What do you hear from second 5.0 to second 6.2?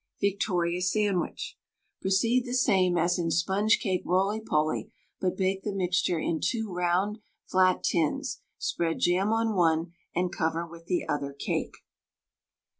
but bake the mixture